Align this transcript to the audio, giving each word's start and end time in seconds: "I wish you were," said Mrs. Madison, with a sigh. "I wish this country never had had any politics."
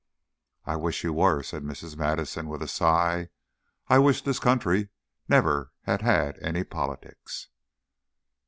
"I 0.65 0.77
wish 0.77 1.03
you 1.03 1.13
were," 1.13 1.43
said 1.43 1.61
Mrs. 1.61 1.95
Madison, 1.95 2.47
with 2.49 2.63
a 2.63 2.67
sigh. 2.67 3.29
"I 3.87 3.99
wish 3.99 4.23
this 4.23 4.39
country 4.39 4.89
never 5.29 5.73
had 5.83 6.01
had 6.01 6.39
any 6.41 6.63
politics." 6.63 7.49